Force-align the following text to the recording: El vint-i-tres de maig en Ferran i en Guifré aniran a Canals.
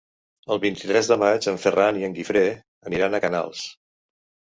El 0.53 0.59
vint-i-tres 0.61 1.09
de 1.11 1.17
maig 1.23 1.47
en 1.51 1.59
Ferran 1.65 1.99
i 1.99 2.07
en 2.07 2.15
Guifré 2.15 2.41
aniran 2.93 3.15
a 3.15 3.21
Canals. 3.27 3.63